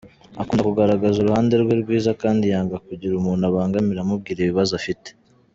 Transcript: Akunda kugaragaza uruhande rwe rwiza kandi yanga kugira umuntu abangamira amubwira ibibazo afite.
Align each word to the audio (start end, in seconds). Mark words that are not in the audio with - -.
Akunda 0.41 0.67
kugaragaza 0.69 1.17
uruhande 1.19 1.53
rwe 1.61 1.73
rwiza 1.81 2.11
kandi 2.21 2.43
yanga 2.53 2.75
kugira 2.87 3.13
umuntu 3.15 3.43
abangamira 3.45 3.99
amubwira 4.01 4.39
ibibazo 4.43 4.73
afite. 4.81 5.09